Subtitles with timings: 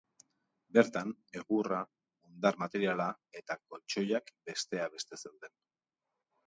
[0.77, 1.81] Bertan egurra,
[2.29, 3.09] hondar materiala
[3.43, 5.59] eta koltxoiak, besteak beste, zeuden.